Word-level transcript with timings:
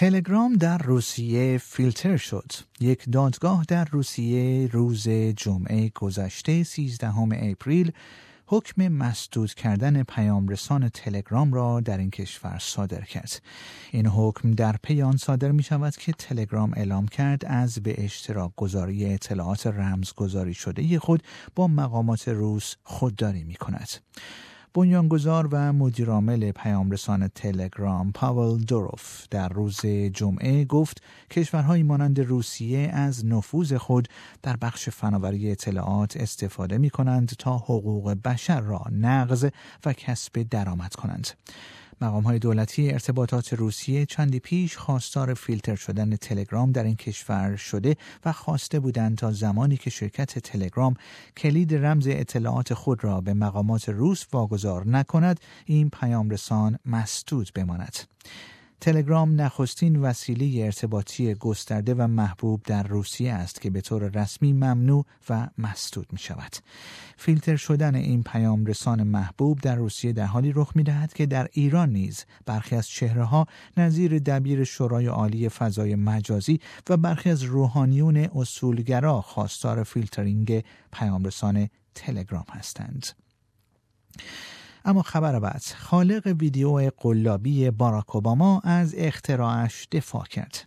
تلگرام 0.00 0.52
در 0.52 0.78
روسیه 0.78 1.58
فیلتر 1.58 2.16
شد. 2.16 2.52
یک 2.80 3.04
دادگاه 3.12 3.64
در 3.68 3.84
روسیه 3.84 4.68
روز 4.72 5.08
جمعه 5.08 5.88
گذشته 5.94 6.62
13 6.62 7.12
اپریل 7.18 7.92
حکم 8.46 8.88
مسدود 8.88 9.54
کردن 9.54 10.02
پیامرسان 10.02 10.88
تلگرام 10.88 11.54
را 11.54 11.80
در 11.80 11.98
این 11.98 12.10
کشور 12.10 12.58
صادر 12.60 13.00
کرد. 13.00 13.42
این 13.90 14.06
حکم 14.06 14.50
در 14.50 14.76
پی 14.82 15.04
صادر 15.18 15.50
می 15.50 15.62
شود 15.62 15.96
که 15.96 16.12
تلگرام 16.12 16.72
اعلام 16.76 17.08
کرد 17.08 17.44
از 17.44 17.78
به 17.82 18.04
اشتراک 18.04 18.52
گذاری 18.56 19.14
اطلاعات 19.14 19.66
رمزگذاری 19.66 20.54
شده 20.54 20.98
خود 20.98 21.22
با 21.54 21.68
مقامات 21.68 22.28
روس 22.28 22.74
خودداری 22.82 23.44
می 23.44 23.54
کند. 23.54 23.88
بنیانگذار 24.74 25.48
و 25.52 25.72
مدیرعامل 25.72 26.52
پیامرسان 26.52 27.28
تلگرام 27.28 28.12
پاول 28.12 28.60
دوروف 28.60 29.26
در 29.30 29.48
روز 29.48 29.86
جمعه 29.86 30.64
گفت 30.64 31.02
کشورهایی 31.30 31.82
مانند 31.82 32.20
روسیه 32.20 32.78
از 32.78 33.26
نفوذ 33.26 33.74
خود 33.74 34.08
در 34.42 34.56
بخش 34.56 34.88
فناوری 34.88 35.50
اطلاعات 35.50 36.16
استفاده 36.16 36.78
می 36.78 36.90
کنند 36.90 37.28
تا 37.38 37.56
حقوق 37.56 38.10
بشر 38.24 38.60
را 38.60 38.84
نقض 38.92 39.48
و 39.84 39.92
کسب 39.92 40.42
درآمد 40.42 40.94
کنند. 40.94 41.28
مقام 42.00 42.22
های 42.22 42.38
دولتی 42.38 42.92
ارتباطات 42.92 43.52
روسیه 43.52 44.06
چندی 44.06 44.40
پیش 44.40 44.76
خواستار 44.76 45.34
فیلتر 45.34 45.76
شدن 45.76 46.16
تلگرام 46.16 46.72
در 46.72 46.84
این 46.84 46.96
کشور 46.96 47.56
شده 47.56 47.96
و 48.24 48.32
خواسته 48.32 48.80
بودند 48.80 49.18
تا 49.18 49.32
زمانی 49.32 49.76
که 49.76 49.90
شرکت 49.90 50.38
تلگرام 50.38 50.94
کلید 51.36 51.74
رمز 51.74 52.06
اطلاعات 52.10 52.74
خود 52.74 53.04
را 53.04 53.20
به 53.20 53.34
مقامات 53.34 53.88
روس 53.88 54.24
واگذار 54.32 54.86
نکند 54.86 55.40
این 55.64 55.90
پیام 55.90 56.30
رسان 56.30 56.78
مسدود 56.86 57.50
بماند. 57.54 57.96
تلگرام 58.80 59.40
نخستین 59.40 59.96
وسیله 59.96 60.64
ارتباطی 60.64 61.34
گسترده 61.34 61.94
و 61.94 62.06
محبوب 62.06 62.62
در 62.62 62.82
روسیه 62.82 63.32
است 63.32 63.60
که 63.60 63.70
به 63.70 63.80
طور 63.80 64.08
رسمی 64.08 64.52
ممنوع 64.52 65.04
و 65.28 65.48
مسدود 65.58 66.06
می 66.12 66.18
شود. 66.18 66.56
فیلتر 67.16 67.56
شدن 67.56 67.94
این 67.94 68.22
پیام 68.22 68.66
رسان 68.66 69.02
محبوب 69.02 69.60
در 69.60 69.74
روسیه 69.74 70.12
در 70.12 70.24
حالی 70.24 70.52
رخ 70.52 70.72
می 70.74 70.82
دهد 70.82 71.12
که 71.12 71.26
در 71.26 71.48
ایران 71.52 71.90
نیز 71.90 72.24
برخی 72.46 72.76
از 72.76 72.88
چهره 72.88 73.24
ها 73.24 73.46
نظیر 73.76 74.18
دبیر 74.18 74.64
شورای 74.64 75.06
عالی 75.06 75.48
فضای 75.48 75.94
مجازی 75.94 76.60
و 76.88 76.96
برخی 76.96 77.30
از 77.30 77.42
روحانیون 77.42 78.16
اصولگرا 78.16 79.20
خواستار 79.20 79.84
فیلترینگ 79.84 80.64
پیام 80.92 81.24
رسان 81.24 81.68
تلگرام 81.94 82.46
هستند. 82.50 83.06
اما 84.84 85.02
خبر 85.02 85.38
بعد. 85.38 85.62
خالق 85.78 86.36
ویدیو 86.40 86.90
قلابی 86.96 87.70
باراک 87.70 88.14
اوباما 88.14 88.60
از 88.64 88.94
اختراعش 88.98 89.88
دفاع 89.92 90.24
کرد. 90.24 90.66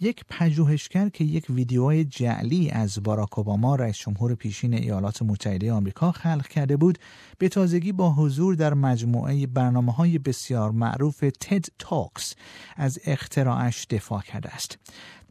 یک 0.00 0.24
پژوهشگر 0.28 1.08
که 1.08 1.24
یک 1.24 1.46
ویدیوهای 1.50 2.04
جعلی 2.04 2.70
از 2.70 3.02
باراک 3.02 3.38
اوباما 3.38 3.76
رئیس 3.76 3.96
جمهور 3.96 4.34
پیشین 4.34 4.74
ایالات 4.74 5.22
متحده 5.22 5.72
آمریکا 5.72 6.12
خلق 6.12 6.46
کرده 6.48 6.76
بود 6.76 6.98
به 7.38 7.48
تازگی 7.48 7.92
با 7.92 8.12
حضور 8.12 8.54
در 8.54 8.74
مجموعه 8.74 9.46
برنامه 9.46 9.92
های 9.92 10.18
بسیار 10.18 10.70
معروف 10.70 11.20
تد 11.40 11.64
تاکس 11.78 12.34
از 12.76 12.98
اختراعش 13.04 13.86
دفاع 13.90 14.22
کرده 14.22 14.54
است. 14.54 14.78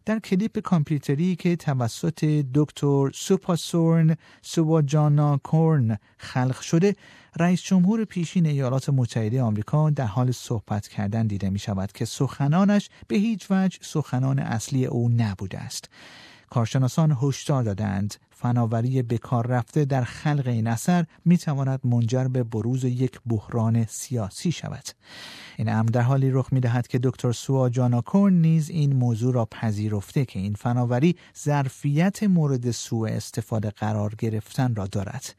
در 0.06 0.20
کلیپ 0.20 0.60
کامپیوتری 0.60 1.36
که 1.36 1.56
توسط 1.56 2.26
دکتر 2.54 3.12
سوپاسورن 3.14 4.16
سواجانا 4.42 5.38
کورن 5.38 5.98
خلق 6.18 6.62
شده 6.62 6.96
رئیس 7.40 7.62
جمهور 7.62 8.06
پیشین 8.06 8.46
ایالات 8.46 8.90
متحده 8.90 9.42
آمریکا 9.42 9.90
در 9.90 10.06
حال 10.06 10.32
صحبت 10.32 10.88
کردن 10.88 11.28
دیده 11.28 11.50
می 11.50 11.60
شود 11.60 11.92
که 11.92 12.06
سخنانش 12.06 12.90
به 13.08 13.16
هیچ 13.16 13.48
وجه 13.50 13.80
سخنان 13.82 14.40
اصلی 14.40 14.86
او 14.86 15.10
نبوده 15.10 15.60
است. 15.60 15.90
کارشناسان 16.50 17.18
هشدار 17.22 17.64
دادند 17.64 18.16
فناوری 18.44 19.02
بکار 19.02 19.48
رفته 19.48 19.86
در 19.86 20.04
خلق 20.04 20.48
این 20.48 20.68
اثر 20.68 21.06
می 21.26 21.38
تواند 21.38 21.80
منجر 21.84 22.28
به 22.28 22.44
بروز 22.44 22.84
یک 22.84 23.20
بحران 23.28 23.86
سیاسی 23.86 24.52
شود. 24.52 24.84
این 25.58 25.70
امر 25.70 25.90
در 25.90 26.02
حالی 26.02 26.32
رخ 26.32 26.54
می 26.54 26.60
دهد 26.60 26.88
که 26.88 27.00
دکتر 27.04 27.32
سوا 27.32 27.70
جاناکورن 27.70 28.34
نیز 28.34 28.70
این 28.70 28.94
موضوع 28.94 29.34
را 29.34 29.46
پذیرفته 29.46 30.26
که 30.26 30.40
این 30.40 30.54
فناوری 30.54 31.16
ظرفیت 31.44 32.24
مورد 32.24 32.72
سوء 32.72 33.10
استفاده 33.10 33.70
قرار 33.70 34.16
گرفتن 34.18 34.76
را 34.76 34.88
دارد. 34.88 35.36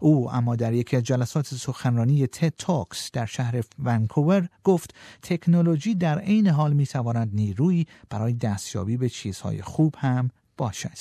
او 0.00 0.32
اما 0.32 0.56
در 0.56 0.72
یکی 0.72 0.96
از 0.96 1.02
جلسات 1.02 1.54
سخنرانی 1.54 2.26
TED 2.26 2.52
Talks 2.58 3.10
در 3.12 3.26
شهر 3.26 3.60
ونکوور 3.78 4.48
گفت 4.64 4.94
تکنولوژی 5.22 5.94
در 5.94 6.18
عین 6.18 6.46
حال 6.46 6.72
می 6.72 6.86
تواند 6.86 7.30
نیرویی 7.34 7.86
برای 8.10 8.32
دستیابی 8.32 8.96
به 8.96 9.08
چیزهای 9.08 9.62
خوب 9.62 9.94
هم 9.98 10.30
باشد 10.62 10.98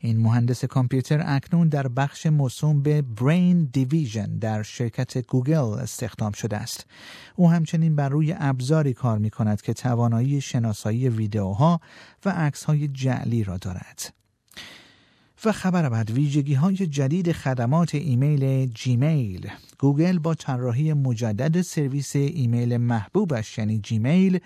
این 0.00 0.20
مهندس 0.20 0.64
کامپیوتر 0.64 1.22
اکنون 1.26 1.68
در 1.68 1.88
بخش 1.88 2.26
موسوم 2.26 2.82
به 2.82 3.02
Brain 3.02 3.64
Division 3.72 4.38
در 4.38 4.62
شرکت 4.62 5.18
گوگل 5.18 5.54
استخدام 5.54 6.32
شده 6.32 6.56
است. 6.56 6.86
او 7.36 7.50
همچنین 7.50 7.96
بر 7.96 8.08
روی 8.08 8.34
ابزاری 8.38 8.92
کار 8.92 9.18
می 9.18 9.30
کند 9.30 9.62
که 9.62 9.72
توانایی 9.72 10.40
شناسایی 10.40 11.08
ویدیوها 11.08 11.80
و 12.24 12.30
عکس 12.30 12.64
های 12.64 12.88
جعلی 12.88 13.44
را 13.44 13.56
دارد. 13.56 14.14
و 15.44 15.52
خبر 15.52 15.88
بعد 15.88 16.10
ویژگی 16.10 16.54
های 16.54 16.76
جدید 16.76 17.32
خدمات 17.32 17.94
ایمیل 17.94 18.66
جیمیل 18.66 19.50
گوگل 19.80 20.18
با 20.18 20.34
طراحی 20.34 20.92
مجدد 20.92 21.62
سرویس 21.62 22.16
ایمیل 22.16 22.76
محبوبش 22.76 23.58
یعنی 23.58 23.78
جیمیل 23.78 24.38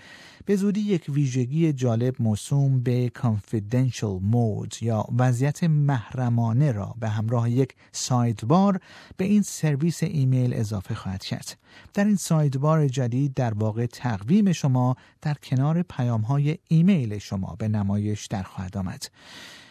به 0.45 0.57
زودی 0.57 0.81
یک 0.81 1.05
ویژگی 1.09 1.73
جالب 1.73 2.15
موسوم 2.19 2.81
به 2.81 3.13
confidential 3.19 4.23
mode 4.23 4.75
یا 4.81 5.07
وضعیت 5.19 5.65
محرمانه 5.65 6.73
را 6.73 6.95
به 7.01 7.09
همراه 7.09 7.51
یک 7.51 7.75
sidebar 7.93 8.81
به 9.17 9.25
این 9.25 9.43
سرویس 9.43 10.03
ایمیل 10.03 10.55
اضافه 10.55 10.95
خواهد 10.95 11.25
کرد. 11.25 11.59
در 11.95 12.05
این 12.05 12.17
sidebar 12.17 12.89
جدید 12.89 13.35
در 13.35 13.55
واقع 13.55 13.87
تقویم 13.87 14.53
شما 14.53 14.97
در 15.23 15.35
کنار 15.35 15.83
پیام 15.83 16.21
های 16.21 16.59
ایمیل 16.69 17.19
شما 17.19 17.57
به 17.59 17.69
نمایش 17.69 18.27
در 18.27 18.43
خواهد 18.43 18.77
آمد. 18.77 19.09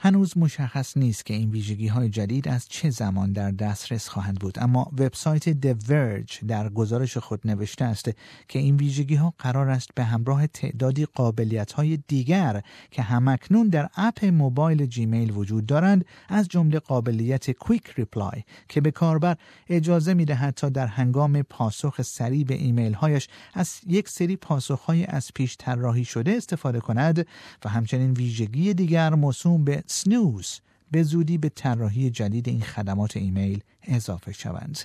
هنوز 0.03 0.37
مشخص 0.37 0.97
نیست 0.97 1.25
که 1.25 1.33
این 1.33 1.49
ویژگی 1.51 1.87
های 1.87 2.09
جدید 2.09 2.47
از 2.47 2.67
چه 2.69 2.89
زمان 2.89 3.31
در 3.31 3.51
دسترس 3.51 4.07
خواهند 4.07 4.39
بود 4.39 4.59
اما 4.59 4.91
وبسایت 4.97 5.49
Verge 5.87 6.45
در 6.47 6.69
گزارش 6.69 7.17
خود 7.17 7.41
نوشته 7.45 7.85
است 7.85 8.09
که 8.47 8.59
این 8.59 8.75
ویژگی 8.75 9.15
ها 9.15 9.33
قرار 9.39 9.69
است 9.69 9.89
به 9.95 10.03
همراه 10.03 10.47
تعدادی 10.47 11.05
قابلیت 11.05 11.71
های 11.71 11.97
دیگر 12.07 12.61
که 12.91 13.01
هم‌اکنون 13.01 13.67
در 13.67 13.89
app 13.95 14.25
موبایل 14.25 14.85
جیمیل 14.85 15.31
وجود 15.31 15.65
دارند 15.65 16.05
از 16.29 16.47
جمله 16.47 16.79
قابلیت 16.79 17.51
quick 17.51 17.87
reply 17.97 18.43
که 18.69 18.81
به 18.81 18.91
کاربر 18.91 19.37
اجازه 19.69 20.13
می 20.13 20.25
دهد 20.25 20.53
تا 20.53 20.69
در 20.69 20.87
هنگام 20.87 21.41
پاسخ 21.41 22.01
سریع 22.01 22.43
به 22.45 22.55
ایمیل 22.55 22.93
هایش 22.93 23.27
از 23.53 23.79
یک 23.87 24.09
سری 24.09 24.35
پاسخ 24.35 24.79
های 24.79 25.05
از 25.05 25.31
پیش 25.35 25.57
طراحی 25.59 26.05
شده 26.05 26.31
استفاده 26.31 26.79
کند 26.79 27.27
و 27.65 27.69
همچنین 27.69 28.11
ویژگی 28.11 28.73
دیگر 28.73 29.13
موسوم 29.13 29.63
به 29.63 29.83
Snooze 29.87 30.59
به 30.93 31.03
زودی 31.03 31.37
به 31.37 31.49
طراحی 31.49 32.09
جدید 32.09 32.49
این 32.49 32.61
خدمات 32.61 33.17
ایمیل 33.17 33.63
اضافه 33.83 34.31
شوند. 34.31 34.79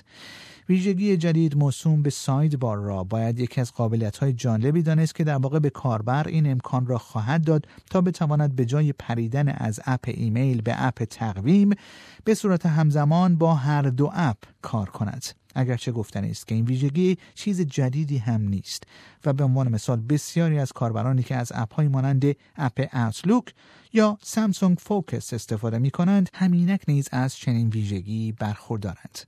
ویژگی 0.69 1.17
جدید 1.17 1.57
موسوم 1.57 2.01
به 2.01 2.09
sidebar 2.09 2.77
را 2.77 3.03
باید 3.03 3.39
یکی 3.39 3.61
از 3.61 3.73
قابلیت 3.73 4.17
های 4.17 4.33
جالبی 4.33 4.81
دانست 4.81 5.15
که 5.15 5.23
در 5.23 5.35
واقع 5.35 5.59
به 5.59 5.69
کاربر 5.69 6.27
این 6.27 6.51
امکان 6.51 6.85
را 6.85 6.97
خواهد 6.97 7.43
داد 7.43 7.67
تا 7.89 8.01
بتواند 8.01 8.55
به 8.55 8.65
جای 8.65 8.93
پریدن 8.93 9.49
از 9.49 9.79
اپ 9.85 10.03
ایمیل 10.07 10.61
به 10.61 10.85
اپ 10.85 11.03
تقویم 11.03 11.69
به 12.23 12.33
صورت 12.33 12.65
همزمان 12.65 13.35
با 13.35 13.55
هر 13.55 13.81
دو 13.81 14.11
اپ 14.13 14.37
کار 14.61 14.89
کند. 14.89 15.25
اگرچه 15.55 15.91
گفتنی 15.91 16.31
است 16.31 16.47
که 16.47 16.55
این 16.55 16.65
ویژگی 16.65 17.17
چیز 17.35 17.61
جدیدی 17.61 18.17
هم 18.17 18.41
نیست 18.41 18.83
و 19.25 19.33
به 19.33 19.43
عنوان 19.43 19.69
مثال 19.71 20.01
بسیاری 20.01 20.59
از 20.59 20.71
کاربرانی 20.71 21.23
که 21.23 21.35
از 21.35 21.51
اپ 21.55 21.73
های 21.73 21.87
مانند 21.87 22.25
اپ 22.55 22.87
اوتلوک 22.93 23.53
یا 23.93 24.17
سامسونگ 24.21 24.77
فوکس 24.77 25.33
استفاده 25.33 25.79
می 25.79 25.91
کنند 25.91 26.29
همینک 26.33 26.81
نیز 26.87 27.09
از 27.11 27.37
چنین 27.37 27.69
ویژگی 27.69 28.31
برخوردارند. 28.31 29.19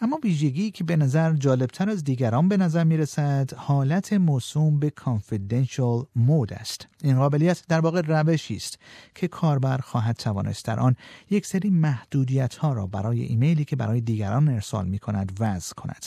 اما 0.00 0.18
ویژگی 0.24 0.70
که 0.70 0.84
به 0.84 0.96
نظر 0.96 1.32
جالبتر 1.32 1.90
از 1.90 2.04
دیگران 2.04 2.48
به 2.48 2.56
نظر 2.56 2.84
می 2.84 2.96
رسد 2.96 3.52
حالت 3.56 4.12
موسوم 4.12 4.78
به 4.78 4.92
confidential 5.00 6.06
مود 6.16 6.52
است. 6.52 6.86
این 7.02 7.16
قابلیت 7.16 7.62
در 7.68 7.80
واقع 7.80 8.00
روشی 8.00 8.56
است 8.56 8.78
که 9.14 9.28
کاربر 9.28 9.78
خواهد 9.78 10.16
توانست 10.16 10.64
در 10.64 10.80
آن 10.80 10.96
یک 11.30 11.46
سری 11.46 11.70
محدودیت 11.70 12.54
ها 12.54 12.72
را 12.72 12.86
برای 12.86 13.22
ایمیلی 13.22 13.64
که 13.64 13.76
برای 13.76 14.00
دیگران 14.00 14.48
ارسال 14.48 14.88
می 14.88 14.98
کند 14.98 15.36
وضع 15.40 15.74
کند. 15.74 16.06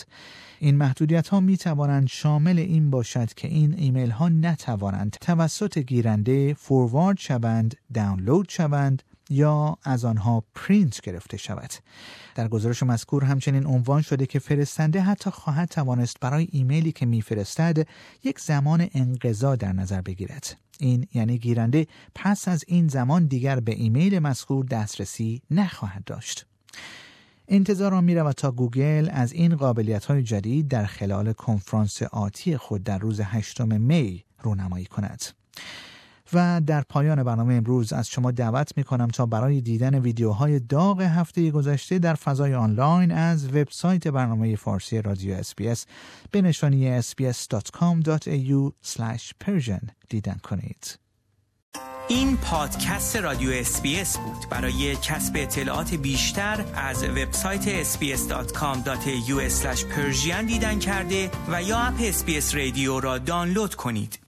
این 0.59 0.75
محدودیت 0.75 1.27
ها 1.27 1.39
می 1.39 1.57
توانند 1.57 2.07
شامل 2.07 2.59
این 2.59 2.89
باشد 2.89 3.33
که 3.33 3.47
این 3.47 3.75
ایمیل 3.77 4.11
ها 4.11 4.29
نتوانند 4.29 5.17
توسط 5.21 5.77
گیرنده 5.77 6.53
فوروارد 6.53 7.17
شوند، 7.17 7.75
دانلود 7.93 8.49
شوند 8.49 9.03
یا 9.31 9.77
از 9.83 10.05
آنها 10.05 10.43
پرینت 10.55 11.01
گرفته 11.01 11.37
شود. 11.37 11.73
در 12.35 12.47
گزارش 12.47 12.83
مذکور 12.83 13.23
همچنین 13.23 13.65
عنوان 13.65 14.01
شده 14.01 14.25
که 14.25 14.39
فرستنده 14.39 15.01
حتی 15.01 15.29
خواهد 15.29 15.69
توانست 15.69 16.17
برای 16.19 16.47
ایمیلی 16.51 16.91
که 16.91 17.05
میفرستد 17.05 17.87
یک 18.23 18.39
زمان 18.39 18.87
انقضا 18.93 19.55
در 19.55 19.73
نظر 19.73 20.01
بگیرد. 20.01 20.57
این 20.79 21.07
یعنی 21.13 21.37
گیرنده 21.37 21.87
پس 22.15 22.47
از 22.47 22.63
این 22.67 22.87
زمان 22.87 23.25
دیگر 23.25 23.59
به 23.59 23.71
ایمیل 23.71 24.19
مذکور 24.19 24.65
دسترسی 24.65 25.41
نخواهد 25.51 26.03
داشت. 26.03 26.45
انتظار 27.47 28.01
می 28.01 28.15
رود 28.15 28.35
تا 28.35 28.51
گوگل 28.51 29.09
از 29.11 29.33
این 29.33 29.55
قابلیت 29.55 30.05
های 30.05 30.23
جدید 30.23 30.67
در 30.67 30.85
خلال 30.85 31.33
کنفرانس 31.33 32.03
آتی 32.03 32.57
خود 32.57 32.83
در 32.83 32.97
روز 32.97 33.19
هشتم 33.19 33.81
می 33.81 34.23
رونمایی 34.41 34.85
کند. 34.85 35.23
و 36.33 36.61
در 36.61 36.81
پایان 36.81 37.23
برنامه 37.23 37.53
امروز 37.53 37.93
از 37.93 38.09
شما 38.09 38.31
دعوت 38.31 38.77
می 38.77 38.83
کنم 38.83 39.07
تا 39.07 39.25
برای 39.25 39.61
دیدن 39.61 39.99
ویدیوهای 39.99 40.59
داغ 40.59 41.01
هفته 41.01 41.51
گذشته 41.51 41.99
در 41.99 42.15
فضای 42.15 42.53
آنلاین 42.53 43.11
از 43.11 43.47
وبسایت 43.47 44.07
برنامه 44.07 44.55
فارسی 44.55 45.01
رادیو 45.01 45.33
SBS 45.33 45.85
به 46.31 46.41
نشانی 46.41 47.01
sbs.com.au 47.01 48.71
persian 49.45 49.89
دیدن 50.09 50.37
کنید. 50.43 50.97
این 52.07 52.37
پادکست 52.37 53.15
رادیو 53.15 53.51
SBS 53.51 54.17
بود 54.17 54.49
برای 54.49 54.95
کسب 54.95 55.33
اطلاعات 55.35 55.93
بیشتر 55.93 56.65
از 56.75 57.03
وبسایت 57.03 57.83
sbs.com.au 57.83 59.41
persian 59.95 60.45
دیدن 60.47 60.79
کرده 60.79 61.29
و 61.51 61.63
یا 61.63 61.77
اپ 61.79 61.93
SBS 61.99 62.55
Radio 62.55 62.99
را 62.99 63.17
دانلود 63.17 63.75
کنید 63.75 64.20